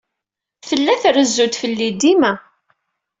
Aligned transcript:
Tella 0.67 0.93
trezzu-d 1.01 1.53
fell-i 1.61 1.89
dima. 2.01 2.31